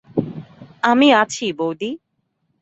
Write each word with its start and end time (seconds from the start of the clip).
আমি 0.83 1.07
আছি 1.13 1.45
বউদি। 1.53 1.91